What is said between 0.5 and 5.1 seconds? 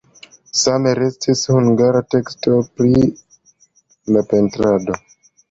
Same restis hungara teksto pri la pentrado.